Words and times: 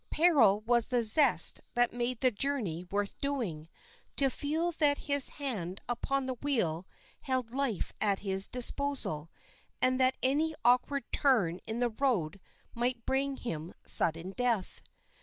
Peril 0.09 0.61
was 0.61 0.87
the 0.87 1.03
zest 1.03 1.61
that 1.75 1.93
made 1.93 2.21
the 2.21 2.31
journey 2.31 2.83
worth 2.85 3.13
doing: 3.19 3.69
to 4.15 4.31
feel 4.31 4.71
that 4.71 4.97
his 5.05 5.29
hand 5.37 5.79
upon 5.87 6.25
the 6.25 6.33
wheel 6.33 6.87
held 7.21 7.51
life 7.51 7.93
at 8.01 8.17
his 8.17 8.47
disposal, 8.47 9.29
and 9.79 9.99
that 9.99 10.17
any 10.23 10.55
awkward 10.65 11.03
turn 11.11 11.59
in 11.67 11.79
the 11.81 11.89
road 11.89 12.41
might 12.73 13.05
bring 13.05 13.37
him 13.37 13.75
sudden 13.85 14.31
death. 14.31 14.81